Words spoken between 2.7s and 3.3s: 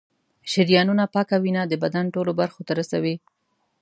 رسوي.